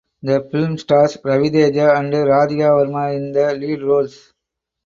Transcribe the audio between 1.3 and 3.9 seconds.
Teja and Radhika Varma in the lead